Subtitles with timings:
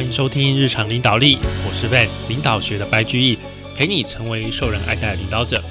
[0.00, 1.36] 欢迎收听日常领导力，
[1.68, 3.38] 我是 Van 领导学的白居易，
[3.76, 5.62] 陪你成为受人爱戴的领导者。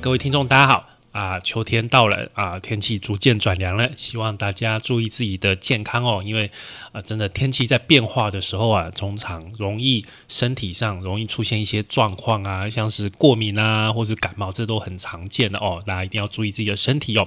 [0.00, 1.40] 各位听众，大家好啊！
[1.40, 6.52] 秋天到了啊，天气逐渐转凉了，希望大家注意自己的健康哦，因为
[6.92, 17.26] 啊，真的天气在变化的时候啊，通常容易身体上容易出现一些状况啊，像是过敏啊，或是感冒，这都很常见的哦，大家一定要注意自己的身体哦。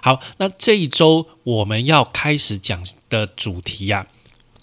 [0.00, 4.06] 好，那这一周我们要开始讲的主题呀。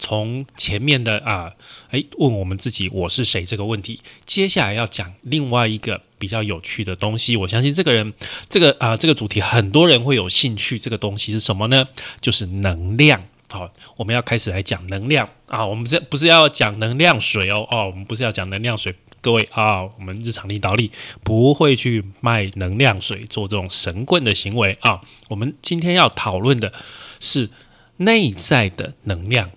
[0.00, 1.52] 从前面的啊，
[1.90, 7.36] 诶，问我们自己我是谁这个问题，接下来要讲另外一个比较有趣的东西。
[7.36, 8.14] 我相信这个人，
[8.48, 10.78] 这个啊，这个主题很多人会有兴趣。
[10.78, 11.86] 这个东西是什么呢？
[12.20, 13.22] 就是能量。
[13.50, 15.66] 好，我们要开始来讲能量啊。
[15.66, 18.94] 我们这不是要讲能量水哦，哦，我们不是要讲能量水。
[19.20, 20.90] 各位啊，我们日常领导力
[21.22, 25.02] 不会去卖能量水，做这种神棍的行为啊。
[25.28, 26.72] 我们今天要讨论的
[27.18, 27.50] 是
[27.98, 29.50] 内在的能量。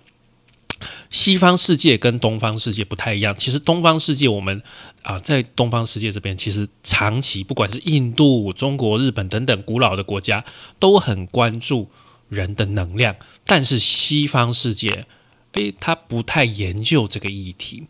[1.10, 3.34] 西方世界跟东方世界不太一样。
[3.36, 4.62] 其实东方世界，我们
[5.02, 10.44] 啊，在东方世界这边，其实长期不管是印度、中国、日本等等古老的国家，
[10.78, 11.88] 都很关注
[12.28, 13.16] 人的能量。
[13.44, 15.06] 但是西方世界，
[15.52, 17.84] 诶，他不太研究这个议题。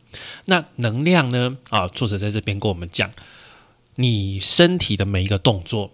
[0.47, 1.57] 那能量呢？
[1.71, 3.11] 啊，作者在这边跟我们讲，
[3.97, 5.93] 你身体的每一个动作，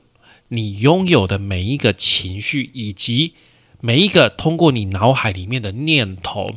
[0.48, 3.34] 你拥有的每一个情绪，以及
[3.80, 6.56] 每一个通过你脑海里面的念头。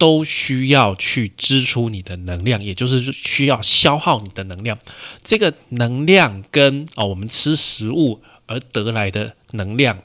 [0.00, 4.78] 都需要去支出你的能量，也就是需要消耗你的能量。
[5.22, 10.02] 这个能量跟啊我们吃食物而得来的能量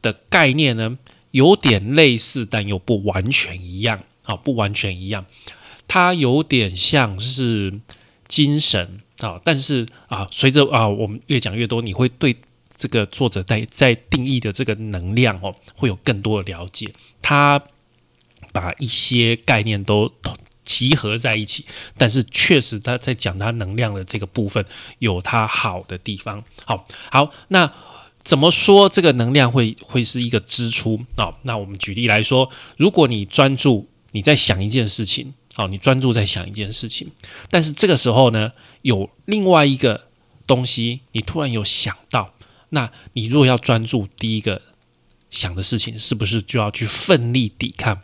[0.00, 0.96] 的概念呢，
[1.32, 5.26] 有点类似，但又不完全一样啊，不完全一样。
[5.88, 7.80] 它有点像是
[8.28, 12.36] 精神啊，但是啊，随着啊我们越讲越多，你会对
[12.76, 16.94] 这个作者在在定义的这个能量哦，会有更多的了解。
[17.20, 17.60] 它。
[18.54, 20.08] 把一些概念都
[20.62, 21.64] 集合在一起，
[21.98, 24.64] 但是确实他在讲他能量的这个部分
[25.00, 26.44] 有它好的地方。
[26.64, 27.70] 好，好，那
[28.22, 31.34] 怎么说这个能量会会是一个支出啊？
[31.42, 37.10] 那我们举例来说，如果你专注你在想一件事情，好，你专注在想一件事情，
[37.50, 38.52] 但是这个时候呢，
[38.82, 40.08] 有另外一个
[40.46, 42.32] 东西你突然有想到，
[42.70, 44.62] 那你如果要专注第一个
[45.34, 48.00] 想的事情，是不是就要去奋力抵抗？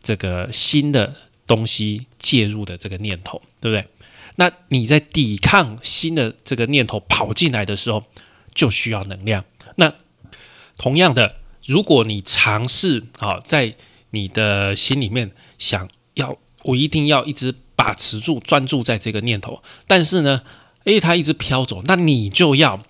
[0.00, 1.14] 这个新的
[1.46, 3.88] 东西介入的这个念头，对不对？
[4.36, 8.04] 那你在抵抗新的这个念头跑进来的时候，
[8.54, 9.44] 就需要能量。
[9.76, 9.92] 那
[10.78, 11.36] 同样的，
[11.66, 13.74] 如果你尝试啊，在
[14.10, 20.42] 你的心里面想要，我一定要一直把持住、专注在这个念头，但是呢，
[20.84, 22.80] 诶，它一直飘走，那你就要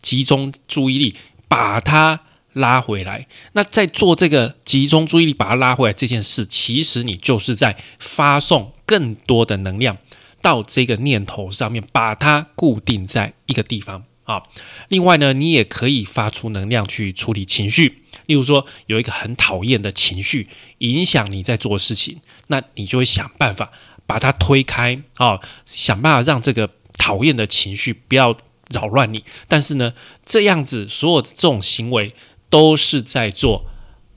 [0.00, 2.20] 集中注意力，把它。
[2.54, 9.96] 拉回来，那在做这个集中注意力把它拉回来这件事，其实你就是在发送更多的能量
[10.42, 14.42] 到这个念头上面，把它固定在一个地方啊。
[14.88, 20.48] 另外呢，你也可以发出能量去处理情绪，例如说有一个很讨厌的情绪
[20.78, 23.72] 影响你在做事情，那你就会想办法
[24.06, 28.36] 把它推开啊，想办法让这个讨厌的情绪不要
[28.68, 29.24] 扰乱你。
[29.48, 29.94] 但是呢，
[30.26, 32.14] 这样子所有的这种行为。
[32.52, 33.64] 都是在做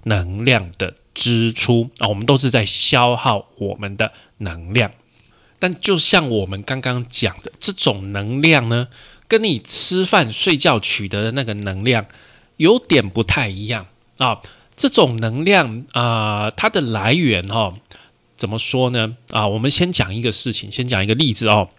[0.04, 4.92] 能量的支出啊，我们都是在消耗我们的能量。
[5.58, 8.90] 但就像我们刚刚讲的，这种能量呢，
[9.30, 12.08] 跟你吃饭睡觉取得的那个能量
[12.58, 13.88] 有点不太一样
[14.18, 14.42] 啊。
[14.76, 17.74] 这种能量啊，它的来源哈，
[18.36, 19.16] 怎么说呢？
[19.30, 21.70] 啊，我们先讲一个事情，先讲一个例子哦。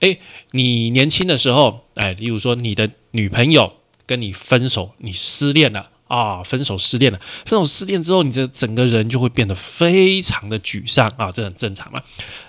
[0.00, 0.18] 诶，
[0.50, 3.74] 你年轻的时候，哎，例如说你的女朋友
[4.06, 5.90] 跟你分手，你失恋了。
[6.10, 12.02] 啊，分手失恋了，分手失恋之后，你这整个人就会变得非常的沮丧啊，这很正常嘛。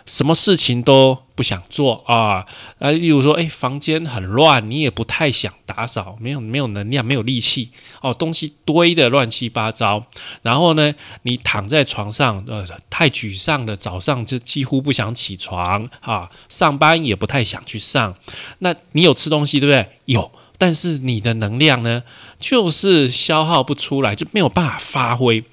[0.07, 2.43] 什么事情都不想做啊，
[2.79, 7.69] 啊，例如说，哎，房间很乱，你也不太想打扫，没有没有能量，没有力气
[8.01, 10.03] 哦，东西堆的乱七八糟。
[10.41, 18.15] 然后呢，你躺在床上，呃，太沮丧了，早上就几乎不想起床啊，上班也不太想去上。
[18.57, 19.87] 那你有吃东西对不对？
[20.05, 20.31] 有。
[20.61, 22.03] 但是你的能量呢，
[22.39, 25.43] 就是消耗不出来，就没有办法发挥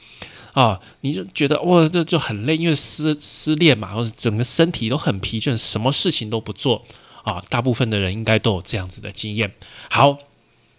[0.53, 0.79] 啊！
[1.01, 6.85] 你就觉得哇，这就很累，因为失失恋嘛，或者整个身体都很疲倦，什么事情都不做
[7.23, 7.43] 啊。
[7.49, 9.55] 大部分的人应该都有这样子的经验。
[9.89, 10.19] 好，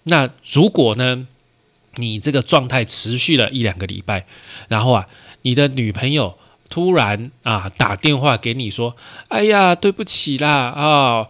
[0.04, 1.28] 那如果呢，
[1.96, 4.28] 你这个状态持续了一两个礼拜，
[4.68, 5.08] 然后啊，
[5.42, 6.38] 你的女朋友
[6.70, 8.96] 突然啊打电话给你说
[9.30, 11.28] ：“哎呀，对不起啦啊。”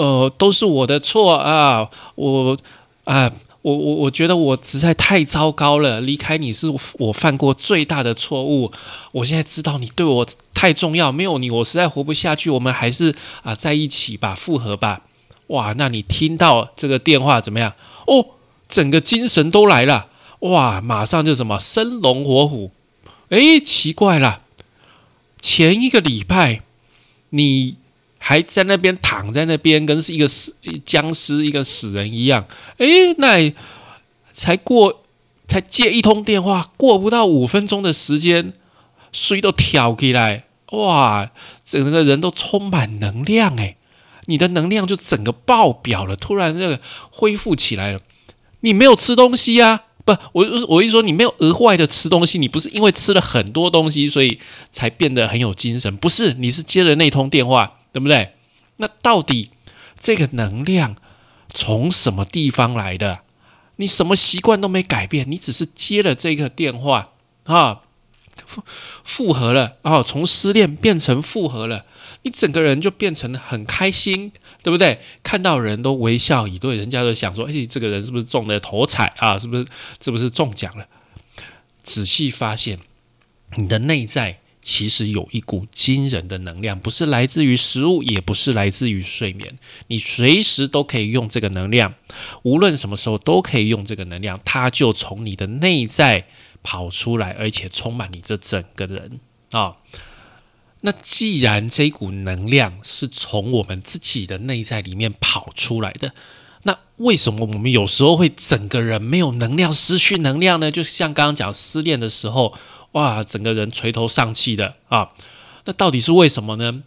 [0.00, 1.86] 呃，都是我的错啊！
[2.14, 2.56] 我
[3.04, 3.30] 啊，
[3.60, 8.72] 我我我觉得我实在太糟糕了，离开你是我犯过最大的错误。
[9.12, 12.48] 我现在知道你对我太重要，没有你我实在活不下去。
[12.48, 15.02] 我们还是啊在一起吧，复合吧。
[15.48, 17.74] 哇，那你听到这个电话怎么样？
[18.06, 18.24] 哦，
[18.70, 20.06] 整个精神都来了。
[20.38, 22.70] 哇，马上就什么生龙活虎。
[23.28, 24.40] 哎，奇怪了，
[25.42, 26.62] 前一个礼拜
[27.28, 27.76] 你。
[28.22, 32.46] 还在那边躺在那边，跟是一个死僵尸、一个死人一样。
[32.76, 32.86] 哎，
[33.16, 33.52] 那
[34.34, 35.02] 才过，
[35.48, 38.52] 才接一通电话，过不到五分钟的时间，
[39.10, 41.30] 水都跳起来，哇，
[41.64, 43.76] 整个人都充满能量哎，
[44.26, 46.78] 你的能量就整个爆表了，突然这个
[47.10, 48.00] 恢复起来了。
[48.60, 49.84] 你没有吃东西呀？
[50.04, 54.38] 不，我我一说你没有额外的吃东西，你不是因为吃了很多东西，所以
[54.70, 55.96] 才变得很有精神？
[55.96, 57.78] 不是，你是接了那通电话。
[57.92, 58.34] 对不对？
[58.76, 59.50] 那到底
[59.98, 60.96] 这个能量
[61.48, 63.20] 从什么地方来的？
[63.76, 67.12] 你什么习惯都没改变，你只是接了这个电话
[67.44, 67.80] 啊，
[68.44, 68.62] 复
[69.02, 71.86] 复合了啊，从失恋变成复合了，
[72.22, 74.32] 你整个人就变成很开心，
[74.62, 75.00] 对不对？
[75.22, 79.38] 看到人都微笑以对，人家都想说：哎，这个人是不是中了头彩啊？
[79.38, 79.66] 是不是？
[80.02, 80.86] 是不是中奖了？
[81.82, 82.78] 仔细发现，
[83.56, 84.39] 你的内在。
[84.62, 89.56] 其实有一股惊人的能量，不是来自于食物，也不是来自于睡眠。
[89.86, 91.94] 你随时都可以用这个能量，
[92.42, 96.26] 无论什么时候都可以用这个能量，它就从你的内在
[96.62, 99.20] 跑出来，而且充满你这整个人
[99.52, 99.76] 啊。
[100.82, 106.12] 那既然这股能量是从我们自己的内在里面跑出来的，
[106.64, 110.70] 那为什么我们有时候会整个人没有能量、失去能量呢？
[110.70, 112.54] 就像刚刚讲失恋的时候。
[112.92, 115.10] 哇，整个人垂头丧气的啊！
[115.64, 116.82] 那到底是为什么呢？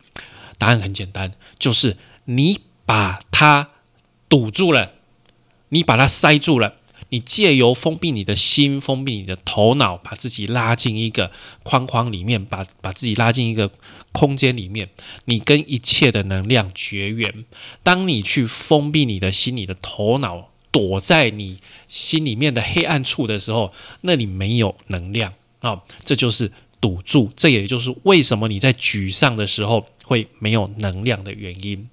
[0.58, 3.70] 答案很简单，就是你把它
[4.28, 4.94] 堵住了，
[5.70, 6.76] 你把它塞住了，
[7.10, 11.32] 你借由封闭你的心、封闭你的头脑，把自己拉进一个
[11.64, 13.72] 框框里面，把把自己拉进一个
[14.12, 14.90] 空间里面，
[15.26, 17.46] 你跟一切的能量绝缘。
[17.82, 23.72] 当你去封闭你的心、你的头脑，躲在你心里面的黑暗处的时候，
[24.02, 25.34] 那里没有能量。
[25.64, 31.90] 啊，这就是堵住，这也就是为什么你在沮丧的时候会没有能量的原因。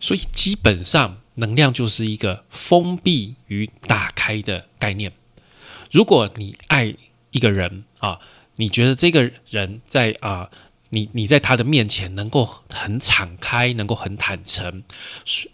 [0.00, 5.12] 所以基本上，能量就是一个封闭与打开的概念。
[5.90, 6.94] 如果你爱
[7.30, 8.18] 一个人啊，
[8.56, 10.50] 你觉得这个人在啊，
[10.88, 14.82] 你你在他的面前能够很敞开，能够很坦诚，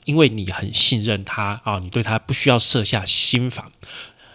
[0.04, 3.72] 因为你很信任他啊，你对他不需要设下心防，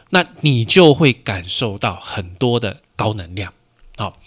[0.09, 2.81] 那你就会感受到很多的。
[2.97, 3.53] 高能量，
[3.95, 4.19] 好，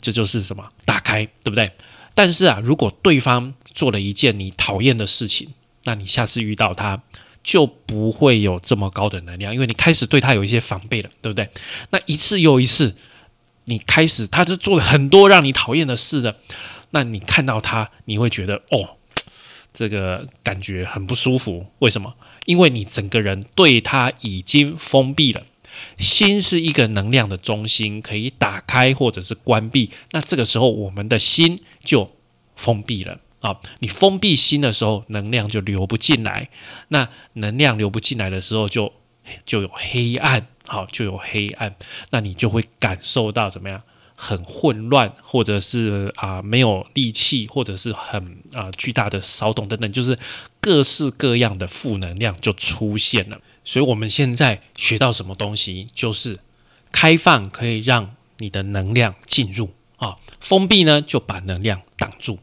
[0.00, 1.70] 这就是什么打开，对不对？
[2.14, 5.52] 但是啊，如果对方做了一件你讨厌的事情，
[5.84, 7.02] 那你下次遇到他
[7.42, 11.50] 就不会有这么高的能量，因为你开始对他有一些防备了，对不对？
[11.90, 12.94] 那一次又一次，
[13.64, 16.36] 你开始他是做了很多让你讨厌的事的，
[16.90, 18.96] 那你看到他，你会觉得哦，
[19.72, 21.66] 这个感觉很不舒服。
[21.80, 22.14] 为什么？
[22.44, 25.42] 因为你整个人对他已经封闭了。
[26.02, 29.90] 心是一个能量的中心，可以打开或者是关闭。
[30.10, 32.10] 那这个时候，我们的心就
[32.56, 33.58] 封闭了啊！
[33.78, 36.50] 你封闭心的时候，能量就流不进来。
[36.88, 38.92] 那能量流不进来的时候，就
[39.46, 41.76] 就有黑暗，好，就有黑暗。
[42.10, 43.82] 那你就会感受到怎么样？
[44.14, 50.16] 很混乱，或者是啊没有力气，或者是很啊巨大的骚动等等，就是
[50.60, 53.40] 各式各样的负能量就出现了。
[53.64, 56.40] 所以，我们现在学到什么东西，就是
[56.90, 62.40] 开放可以让你的能量进入啊，封闭呢就把能量挡住。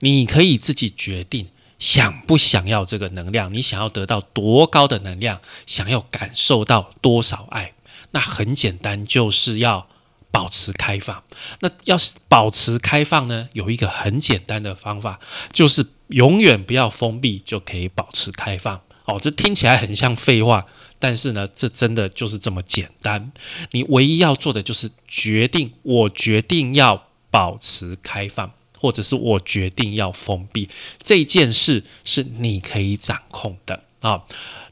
[0.00, 7.74] 你可以自己决定想不想要这个能量，你想要得到多高的能量，想要感受到多少爱，
[8.10, 9.88] 那很简单，就是要
[10.30, 11.22] 保持开放。
[11.60, 15.20] 那要是保持开放呢，有一个很简单的方法，
[15.52, 18.80] 就是永远不要封闭，就可以保持开放。
[19.10, 20.66] 哦，这听起来很像废话，
[20.98, 23.32] 但是呢，这真的就是这么简单。
[23.72, 30.68] 你唯一要做的就是决定，我决定要保持开放，或者是我决定要封闭。
[31.02, 34.22] 这件事是你可以掌控的啊。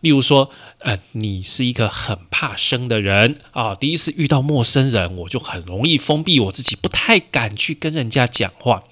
[0.01, 8.85] 例如说，呃，你是一个很怕生的人啊，第一次遇到陌生人，我就很容易封闭我自己，不太敢去跟人家讲话。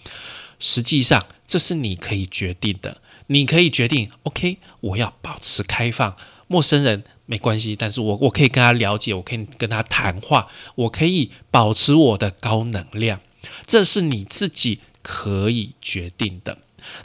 [0.59, 3.01] 实际上，这是你可以决定的。
[3.29, 6.17] 你可以决定，OK，我要保持开放，
[6.47, 13.21] 陌生人没关系，但是我我可以跟他了解，我可以跟他谈话，我可以保持我的高能量，
[13.67, 16.59] 这是你自己可以决定的。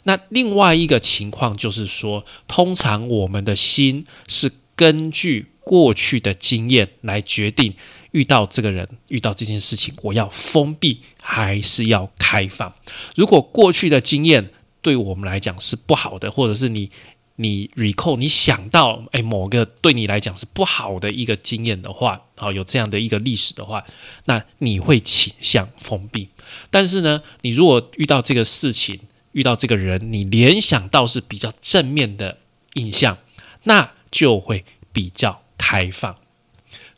[0.04, 7.74] 那另外一个情况就是说，通常我们的心是根据过去的经验来决定，
[8.12, 12.72] 遇到这个人、遇到这件事情，我要封闭还是要开放？
[13.16, 14.50] 如果过去的经验
[14.82, 16.90] 对我们来讲是不好的，或者是你
[17.36, 23.84] 你 recall 你想到诶某个对你来讲是不好的一个经验的话，好有这样的一个历史的话，
[24.26, 26.28] 那你会倾向封闭。
[26.70, 29.00] 但是呢，你如果遇到这个事情，
[29.32, 32.38] 遇到这个人，你联想到是比较正面的
[32.74, 33.16] 印象，
[33.62, 36.16] 那就会比较开放。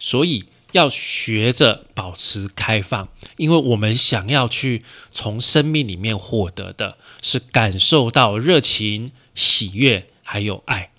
[0.00, 10.90] 所以要学着保持开放，因为我们想要去从生命里面获得的是感受到热情、喜悦还有爱。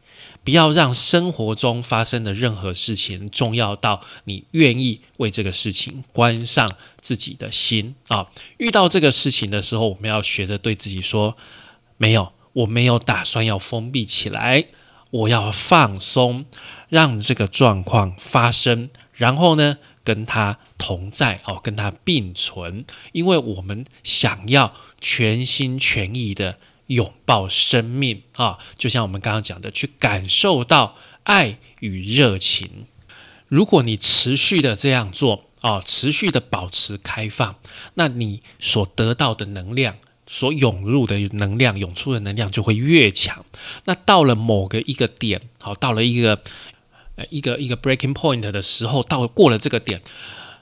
[0.45, 6.69] 不要让生活中发生的任何事情重要到你愿意为这个事情关上
[7.01, 8.27] 自己的心啊！
[8.57, 11.35] 遇到这个事情的时候，我们要学着对自己说
[11.97, 14.67] ：“没有，我没有打算要封闭起来，
[15.09, 16.45] 我要放松，
[16.89, 26.57] 让这个状况发生，然后呢，跟他同在哦，跟他并存，因为我们想要全心全意的。”
[26.87, 32.85] 拥抱生命啊，就像我们刚刚讲的，去感受到爱与热情。
[33.47, 37.55] 如果你持续的这样做啊，持续的保持开放，
[37.95, 39.95] 那你所得到的能量，
[40.27, 43.43] 所涌入的能量，涌出的能量就会越强。
[43.85, 46.39] 那到了某个一个点，好，到了一个
[47.15, 50.01] 呃一个一个 breaking point 的时候，到过了这个点，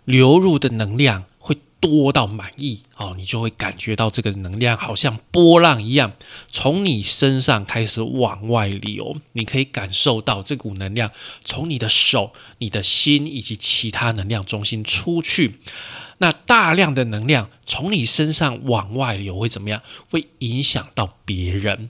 [0.06, 1.58] 流入的能量会。
[1.84, 6.14] 多到满意哦，你就会感觉到这个能量好像波浪一样
[6.50, 11.12] 从你身上开始往外流，你可以感受到这股能量
[11.44, 15.60] 从你的手、你的心以及其他能量中心出去。
[16.20, 19.82] 那大量的能量从你身上往外流会怎么样？
[20.10, 21.90] 会影响到别人，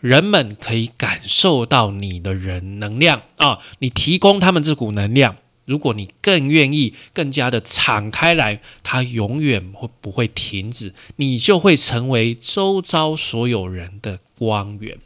[0.00, 5.36] 人们可以感受到你的人能量啊，你提供他们这股能量。
[5.66, 10.92] 如果你更愿意、更加的敞开来，它永远会不会停止？
[11.16, 14.98] 你就会成为周遭所有人的光源。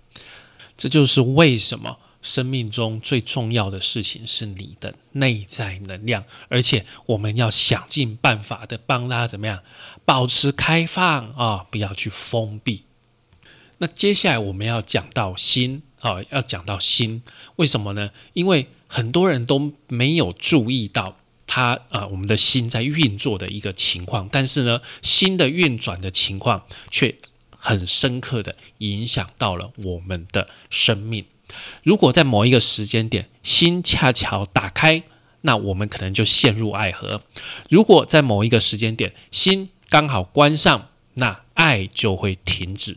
[0.79, 9.63] 这就是为什么生命中最重要的事情是你的内在能量，而且我们要想尽办法的帮他怎么样
[10.07, 12.85] 保持开放啊，不要去封闭。
[13.79, 17.23] 那接下来我们要讲到心啊，要讲到心，
[17.57, 18.11] 为什么呢？
[18.33, 27.17] 因为很多人都没有注意到他啊，我们的心在运作的一个情况，但是呢，心的运转的情况却
[27.51, 31.25] 很深刻的影响到了我们的生命。
[31.83, 35.03] 如果在某一个时间点，心恰巧打开，
[35.43, 37.21] 那我们可能就陷入爱河；
[37.69, 42.97] 如果在某一个时间点，心刚好关上，那爱就会停止。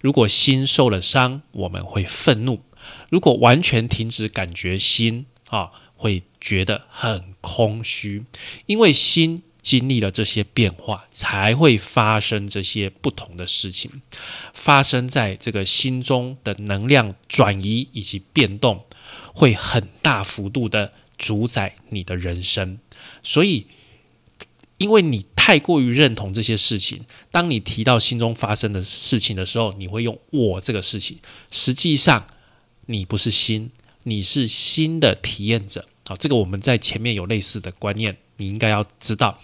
[0.00, 2.62] 如果心受了伤，我们会愤怒。
[3.10, 8.24] 如果完全停止感觉心啊，会觉得很空虚，
[8.66, 14.02] 因为心经历了这些变化，才会发生这些不同的事情。
[14.54, 18.84] 发生在这个心中的能量转移以及变动，
[19.34, 22.78] 会很大幅度的主宰你的人生。
[23.22, 23.66] 所以，
[24.78, 32.26] 因为你太过于认同这些事情，当你提到心中发生的事情的时候，你会用“我”这个事情，实际上。
[32.84, 33.70] 你不是心，
[34.02, 35.86] 你是心的体验者。
[36.04, 39.40] 好，这个我们在前面有类似的观念，你应该要知道，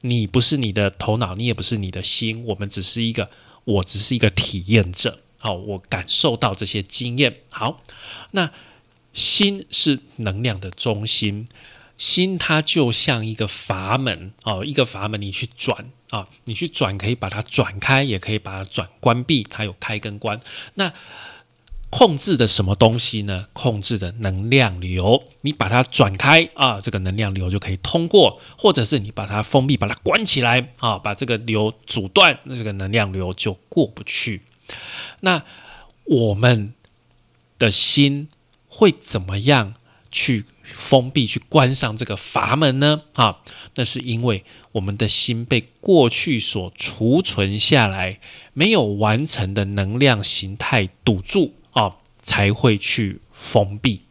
[0.00, 3.30] 你不是你的头脑，你也不是你的心，我们只是一个，
[3.64, 5.20] 我只是一个体验者。
[5.38, 7.36] 好，我感受到这些经验。
[7.50, 7.82] 好，
[8.30, 8.50] 那
[9.12, 11.48] 心是能量的中心，
[11.96, 20.40] 心它就像一个阀门哦，一个阀门，你去转啊，你去转可以把它转开，也可以把它转关闭，它有开跟关。
[20.74, 20.92] 那
[21.90, 23.46] 控制的什么东西呢？
[23.52, 34.42] 控制的能量流，你把它转开啊，这个能量流就可以通过；或者是你把它封闭，把它关起来啊，把这个流阻断，那这个能量流就过不去。
[35.20, 35.44] 那
[36.02, 36.74] 我们
[37.60, 38.28] 的心
[38.66, 39.74] 会怎么样
[40.10, 43.02] 去封闭、去关上这个阀门呢？
[43.14, 43.40] 啊，
[43.74, 48.20] 那是因为我们的心被过去所储存下来
[48.52, 51.54] 没有完成的能量形态堵住。
[51.74, 54.02] 啊，才会去封闭。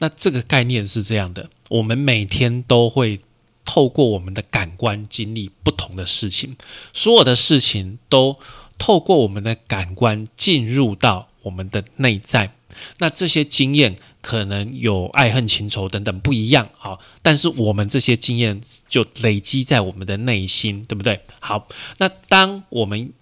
[0.00, 3.18] 那这个概念是这样的：我们每天都会
[3.64, 6.58] 透过我们的感官经历不同的事情，
[6.92, 8.38] 所有的事情都
[8.76, 12.52] 透过我们的感官进入到我们的内在。
[12.98, 21.20] 那这些经验可能有爱恨情仇等等不一样啊，但是我们这些经验就累积在我们的内心，对不对？
[21.40, 23.12] 好，那当我们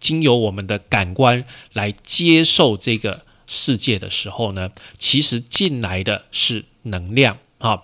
[0.00, 3.24] 经由我们的感官来接受这个。
[3.46, 7.82] 世界的时候呢，其实进来的是能量啊。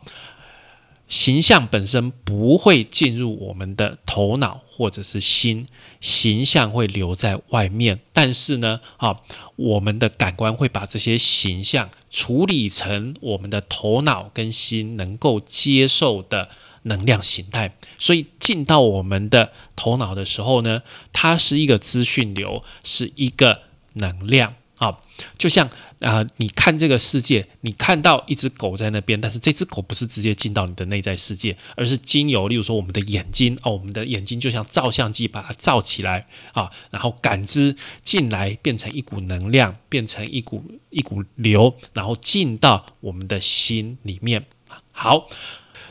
[1.10, 5.66] 形象本身不会进入我们的头脑或者是心，
[6.00, 7.98] 形象会留在外面。
[8.12, 9.20] 但是呢，啊，
[9.56, 16.48] 我们的感官会把这些形象处理成我们的头脑跟心能够接受的
[16.84, 17.76] 能量形态。
[17.98, 23.62] 所以进到我们的头脑的时候呢，它是一个资讯流，是一个
[23.94, 24.54] 能量。
[24.78, 25.00] 啊，
[25.36, 25.68] 就像
[26.00, 44.46] 啊，你看这个世界，你看到一只狗在那边，但是这只狗不是直接进到你的内在世界，而是经由，例如说我们的眼睛哦，我们的眼睛就像照相机把它照起来啊，然后感知进来，变成一股能量，变成一股一股流，然后进到我们的心里面。
[44.92, 45.28] 好，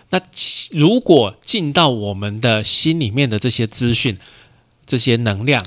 [0.09, 0.19] 那
[0.71, 4.17] 如果进到我们的心里面的这些资讯，
[4.87, 5.63] 这些能量。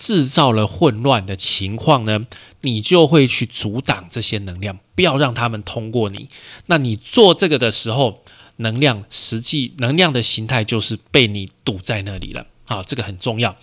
[0.00, 2.26] 制造了混乱的情况呢，
[2.62, 6.30] 你就会去阻挡这些能量，不要让他们通过你。
[6.66, 8.24] 那你做这个的时候，
[8.56, 12.46] 能量实际能量的形态就是被你堵在那里了。
[12.64, 13.54] 好，这个很重要。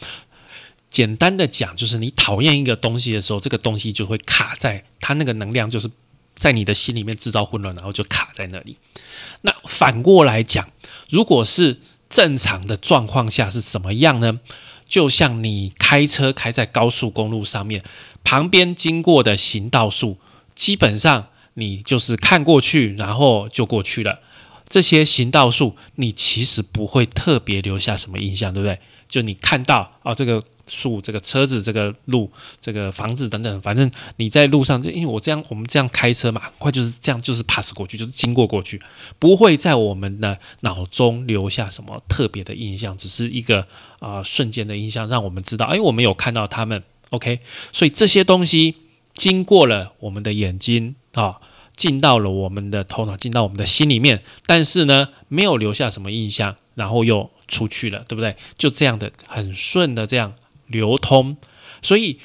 [0.91, 5.89] 简单的讲，就是你讨厌一个东西的时候，这个东西就会卡在它那个能量，就是
[6.35, 8.77] 在你的心里面制造混乱，然后就卡在那里。
[9.41, 10.69] 那反过来讲，
[11.09, 11.79] 如果是
[12.09, 14.39] 正常的状况下是什么样呢？
[14.87, 17.81] 就像你开车开在高速公路上面，
[18.23, 20.17] 旁边经过的行道树，
[20.55, 24.19] 基本上你就是看过去，然后就过去了。
[24.69, 28.79] 这些行道树，你其实不会特别留下什么印象，对不对？
[29.07, 30.43] 就你看到啊，这个。
[30.67, 32.31] 树、这个车子、这个路、
[32.61, 38.81] 这个房子等等，反正你在路上，就因为我这样，我们这样开车嘛，很快就是这样，就是 pass 过去，就是经过过去，
[39.17, 43.65] 不会在我们的脑中留下什么特别的印象，只是一个
[43.99, 47.39] 啊瞬间的印象，让我们知道，哎，我们有看到他们，OK，
[47.71, 48.75] 所以这些东西
[49.13, 51.39] 经过了我们的眼睛啊，
[51.75, 58.35] 进到了我们的头脑，进到我们的心里面，但是呢，没有留下什么印象，然后又出去了，对不对？
[58.57, 60.33] 就这样的很顺的这样。
[60.67, 61.37] 流通，
[61.81, 62.19] 所以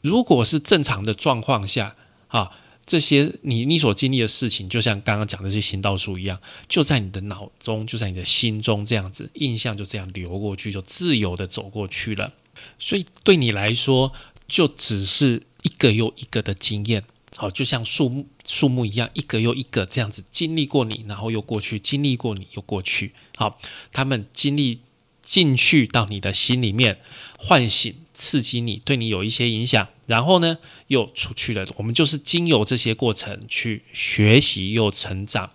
[0.00, 1.96] 如果是正常的状况下，
[2.28, 2.50] 啊，
[2.84, 12.32] 这些你你所经历的事情，就像刚刚讲的这些行道树一样，就在你的脑中，就在你的心中，这样子印象就这样流过去，就自由的走过去了。
[12.78, 14.12] 所以对你来说，
[14.46, 17.04] 就只是一个又一个的经验，
[17.36, 23.58] 好，就像树木树木一样，一个又一个这样子经历过你，然后又过去，经历过你又过去，好，
[23.92, 24.80] 他们经历。
[25.22, 26.98] 进去到你的心里面，
[27.38, 30.58] 唤醒、刺激你，对你有一些影响，然后呢，
[30.88, 31.66] 又出去了。
[31.76, 35.52] 我们就是经由这些过程去学习又成长。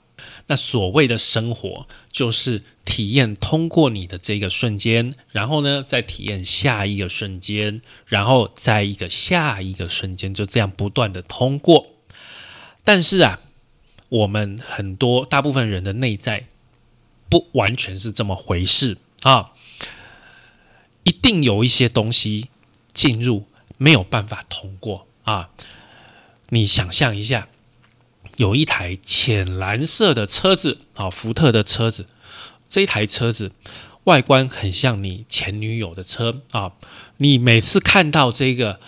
[0.48, 11.88] 那所谓的生活，就是体验通过你的这个瞬间，然后呢，再体验下一个瞬间，然后再一个下一个瞬间，就这样不断的通过。
[12.84, 13.42] 但是啊，
[14.10, 16.48] 我们很多大部分人的内在
[17.30, 19.52] 不完全是这么回事啊。
[21.08, 22.50] 一定有一些东西
[22.94, 25.52] 进入没有办法通过啊！
[26.50, 27.48] 你想象一下，
[28.36, 32.08] 有一台浅蓝色的车子啊，福特的车子，
[32.70, 33.54] 这一台车子
[34.04, 36.74] 外观很像你前女友的车啊！
[37.16, 38.82] 你每次看到这个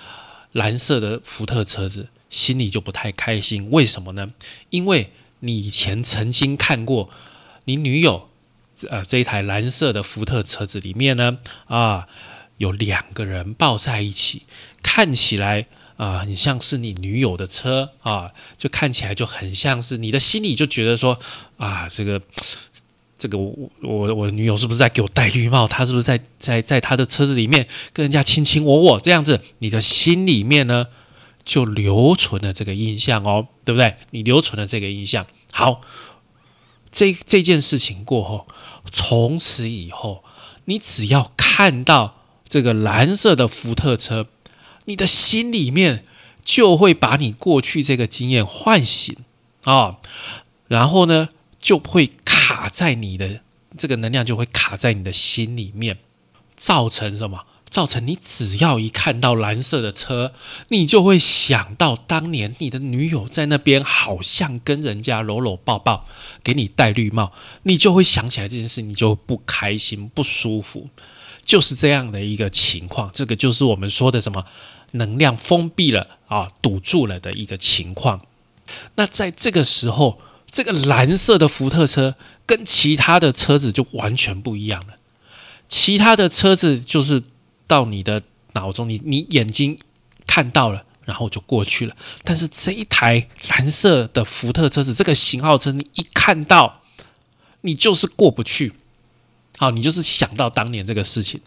[0.52, 3.72] 蓝色的福特车子，心里就不太开心。
[3.72, 4.34] 为什么呢？
[4.72, 7.10] 因为你以前曾经看过
[7.64, 8.29] 你女友。
[8.88, 12.08] 呃，这一台蓝色的福特车子里面呢，啊，
[12.58, 14.44] 有两个人抱在一起，
[14.82, 15.66] 看起来
[15.98, 21.20] 啊，很像是你女友的车啊，就看起来就很像是你的心里就觉得说
[21.58, 22.22] 啊，这个
[23.18, 25.68] 这个我我我女友是不是在给我戴绿帽？
[25.68, 29.42] 她是不是在在在她的车子里面跟人家卿卿我我这样子？
[29.58, 30.88] 你的心里面呢，
[31.44, 33.96] 就留存了这个印象哦，对不对？
[34.12, 35.82] 你留存了这个印象，好。
[36.92, 38.48] 这这件事情过后，
[38.92, 40.24] 从此以后，
[40.66, 44.28] 你只要看到这个蓝色的福特车，
[44.86, 46.06] 你的心里面
[46.44, 49.16] 就会把你过去这个经验唤醒
[49.64, 49.98] 啊，
[50.68, 53.42] 然后呢，就会卡在你的
[53.78, 56.00] 这个能量就会卡在你的心里面，
[56.56, 57.46] 造成什么？
[57.80, 60.34] 造成你只要一看到蓝色的车，
[60.68, 66.06] 你就会想到当年你的女友在那边，好像跟人家搂搂抱抱，
[66.44, 67.32] 给你戴绿帽，
[67.64, 70.90] 你就会想起来这件事，你就不开心、不舒服，
[71.46, 73.10] 就是这样的一个情况。
[73.14, 74.44] 这个就是我们说的什么
[74.92, 78.20] 能量封闭了啊，堵住了的一个情况。
[78.96, 80.20] 那在这个时候，
[80.52, 82.16] 这个蓝色的福特车
[82.46, 84.96] 跟其他的车子就完全不一样了，
[85.70, 87.24] 其他的车子就是。
[87.70, 89.78] 到你的脑中，你你眼睛
[90.26, 91.96] 看到了，然后就过去了。
[92.24, 96.82] 但是这一台蓝色的福特车子，这个型号车，你一看到，
[97.62, 98.74] 你就是过不去。
[99.58, 101.42] 好，你就是想到当年这个事情，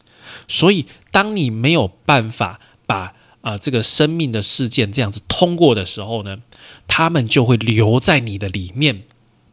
[0.46, 6.38] 所以当你没有办法把啊这个生命的事件这样子通过的时候呢，
[6.86, 9.02] 他们就会留在你的里面，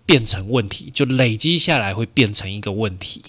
[0.05, 3.23] 变成问题，就累积下来会变成一个问题。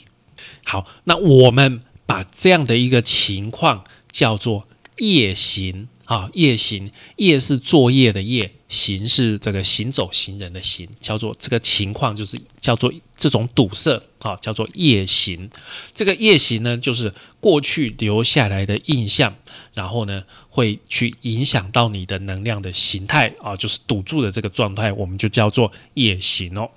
[0.66, 4.66] 好，那我们把这样的一个情况叫做
[4.98, 8.54] 夜行啊，夜行，夜是作业的夜。
[8.68, 15.50] 行是这个行走行人的行，叫做这个情况就是叫做这种堵塞啊，叫做夜行。
[15.92, 19.36] 这个夜行呢，就是过去留下来的印象，
[19.74, 26.70] 然后呢会去影响到你的能量的形态啊，就是堵住的这个状态，我们就叫做夜行哦。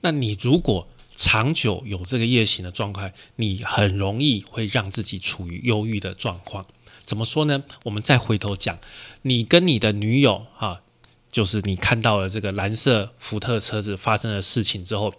[0.00, 6.64] 那你如果长久有这个夜行的状态，你很容易会让自己处于忧郁的状况。
[7.00, 7.64] 怎么说呢？
[7.82, 8.78] 我们再回头讲，
[9.22, 10.82] 你跟你的女友啊。
[11.30, 15.12] 就是你看到了这个蓝色福特车子发生的事情之后，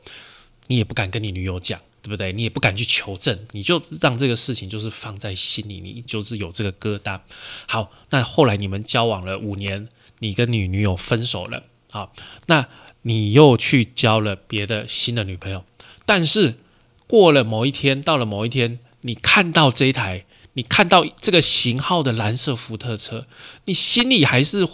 [0.66, 2.34] 你也不敢跟你女友讲，对不对？
[2.34, 7.20] 你也不敢去求证，你就让这个事情就是放在心里，你就是有这个疙瘩。
[7.68, 12.12] 好，那后来你们交往了五年，你跟你女友分手了，好，
[12.48, 12.68] 那
[13.04, 15.64] 你又去交了别的新的女朋友，
[16.10, 16.58] 但是
[17.06, 23.28] 过了某一天，到了某一天，你看到这一台，你看到这个型号的蓝色福特车，
[23.66, 24.68] 你心里还是。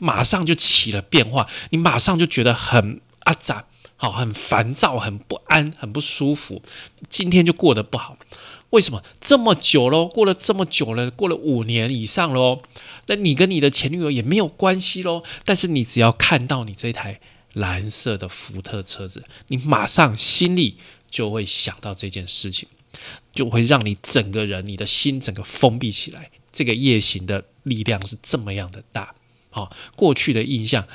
[0.00, 3.64] 马上就起了变化，你马上就觉得很阿杂，
[3.96, 6.62] 好，很烦躁，很不安，很不舒服。
[7.08, 8.16] 今天就过得不好，
[8.70, 10.06] 为什么这么久喽？
[10.06, 12.62] 过了这么久了，过了五年以上喽。
[13.06, 15.24] 那你跟你的前女友也没有关系喽。
[15.44, 17.18] 但是你只要看到你这台
[17.54, 20.76] 蓝色的福特车子，你马上心里
[21.10, 22.68] 就会想到这件事情，
[23.32, 26.30] 就会让你整个人，你的心整个封闭起来。
[26.52, 29.14] 这个夜行的力量是这么样的大。
[29.50, 30.86] 好，过去的印象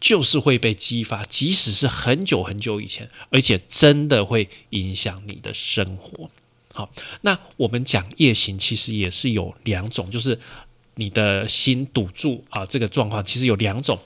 [0.00, 6.30] 就是会被激发，即使是很久很久以前，而且真的会影响你的生活。
[6.72, 10.40] 好，那我们讲夜行，其实也是有两种，就是
[10.94, 13.98] 你的心堵住啊，这个状况其实有两种，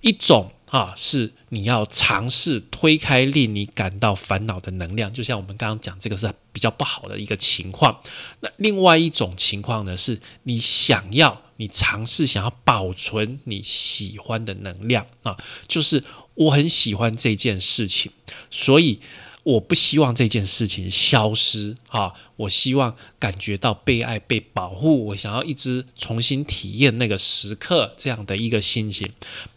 [0.00, 0.50] 一种。
[0.70, 8.00] 啊，是你要尝试推开令你感到烦恼的能量，就像我们刚刚讲，这个是比较不好的一个情况。
[8.40, 16.04] 那另外一种情况呢，是你想要，你尝试想要保存你喜欢的能量啊，就是
[16.34, 18.12] 我很喜欢这件事情，
[18.50, 19.00] 所以
[19.44, 29.10] 我不希望这件事情消失啊，我希望感觉到被爱、被保护，我想要一直重新体验那个时刻这样的一个心情。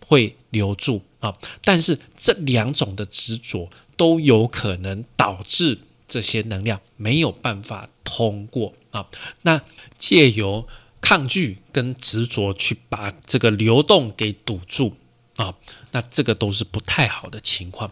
[0.08, 9.08] 会留住啊，但是这两种的执着都有可能导致这些能量没有办法通过啊。
[9.42, 9.62] 那
[9.98, 10.68] 借由
[11.02, 14.96] 抗拒跟执着去把这个流动给堵住
[15.38, 15.56] 啊，
[15.92, 17.92] 那这个都是不太好的情况。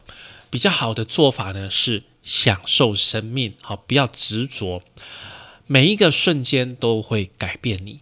[0.52, 4.84] 比较好的做法呢是享受生命，好，不要执着，
[5.68, 8.02] 每一个瞬间都会改变你。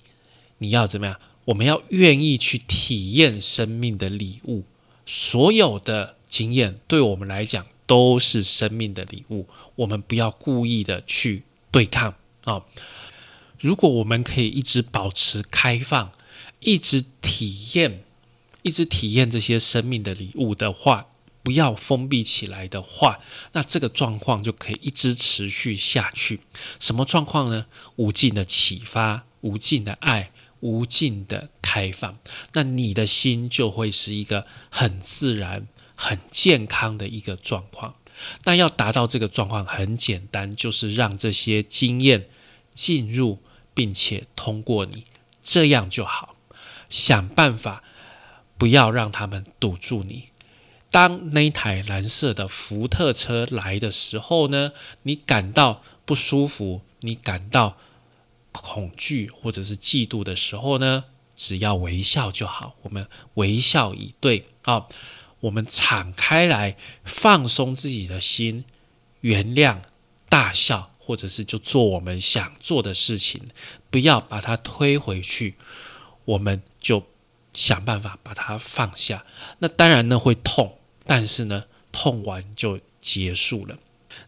[0.60, 1.20] 你要怎么样？
[1.48, 4.66] 我们要愿意去体验生命的礼物，
[5.06, 9.48] 所有的经验对我们来讲都是生命的礼物。
[9.76, 12.66] 我们不要故意的去对抗啊！
[13.60, 16.12] 如果我们可以一直保持开放，
[16.60, 18.04] 一直体验，
[18.64, 21.08] 一直体验这些生命的礼物的话，
[21.44, 23.20] 不要封闭起来的话，
[23.54, 26.42] 那这个状况就可以一直持续下去。
[26.78, 27.68] 什么状况呢？
[27.96, 30.32] 无尽的启发，无尽的爱。
[30.60, 32.18] 无尽的开放，
[32.54, 37.96] 那你的心就会是一个很自然、很健康的一个状况。
[38.46, 42.28] 那要达到这个状况很简单，就是让这些经验
[42.74, 43.40] 进入
[43.74, 45.06] 并且通过你，
[45.44, 46.36] 这样就好。
[46.90, 47.84] 想办法
[48.58, 50.30] 不要让他们堵住你。
[50.90, 54.72] 当那台蓝色的福特车来的时候呢，
[55.04, 57.78] 你感到不舒服，你感到。
[58.62, 62.76] 恐惧或者是嫉妒的时候呢，只要微笑就好。
[62.82, 64.88] 我们微笑以对啊，
[65.40, 68.66] 我们敞开来，放松自己的心，
[69.22, 69.82] 原谅，
[70.30, 73.42] 大笑，或者是就做我们想做的事情，
[73.90, 75.56] 不要把它推回去。
[76.26, 77.06] 我们就
[77.54, 79.26] 想办法把它放下。
[79.60, 83.78] 那当然呢会痛，但是呢痛完就结束了。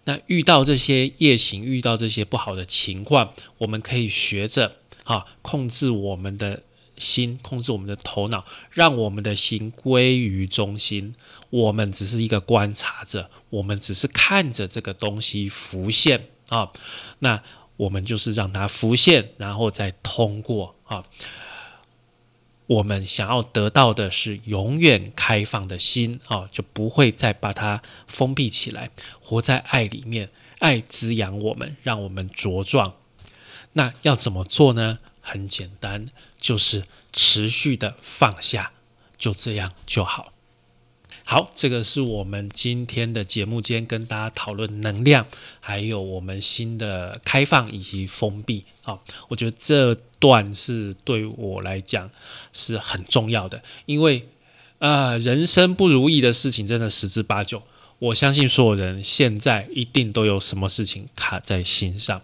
[0.04, 6.63] 那遇到这些夜行，遇到这些不好的情况，我们可以学着啊，控制我们的
[6.98, 11.15] 心，控制我们的头脑，让我们的心归于中心。
[11.50, 16.72] 我们只是一个观察者，我们只是看着这个东西浮现啊。
[17.20, 17.42] 那
[17.78, 21.04] 我们就是让它浮现，然后再通过啊。
[22.70, 30.30] 我们想要得到的是永远开放的心啊，就不会再把它封闭起来，活在爱里面，
[30.60, 32.94] 爱滋养我们，让我们茁壮。
[33.74, 35.00] 那要怎么做呢？
[35.20, 38.74] 很简单，就是持续的放下，
[39.18, 40.32] 就这样就好。
[41.26, 45.26] 好，这个是我们今天的节目间跟大家讨论能量，
[45.60, 48.66] 还有我们新的开放以及封闭。
[48.84, 52.10] 啊，我觉得这段是对我来讲
[52.52, 54.28] 是很重要的，因为
[54.80, 57.64] 啊，人生不如意的事情真的十之八九。
[58.00, 62.22] 我相信所有人现在一定都有什么事情卡在心上，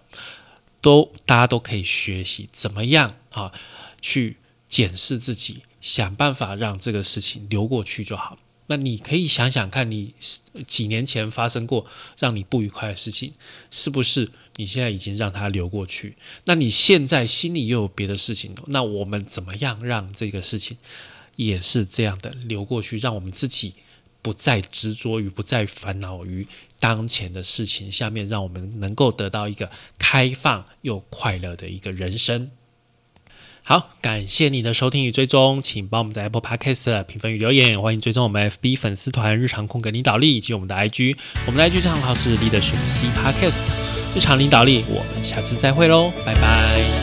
[0.79, 3.51] 都大家都可以学习怎么样啊，
[4.01, 4.37] 去
[4.69, 8.37] 检视自己，想办法让这个事情流过去就好。
[8.67, 10.13] 那你可以想想看，你
[10.65, 11.85] 几年前发生过
[12.17, 13.33] 让你不愉快的事情，
[13.69, 16.15] 是不是你现在已经让它流过去？
[16.45, 20.77] 那你现在心里又有别的事情，那我们怎么样让这个事情
[21.35, 23.75] 也是这样的流过去，让我们自己
[24.21, 26.47] 不再执着于、不再烦恼于
[26.79, 32.49] 当前的事情下面，让我们能够得到一个开放又快乐的一个人生。
[33.67, 43.61] 好，感谢你的收听与追踪，请帮我们在 Apple Podcast 评分与留言，欢迎追踪我们 FB 粉丝团日常空格领导力以及我们的 IG，我们的 IG 账号是 Leadership C Podcast
[44.15, 46.94] 日常领导力，我们下次再会喽，拜拜。